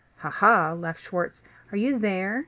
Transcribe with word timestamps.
"Ha, 0.15 0.31
ha," 0.31 0.73
laughed 0.73 1.01
Schwartz, 1.01 1.43
"are 1.71 1.77
you 1.77 1.99
there? 1.99 2.39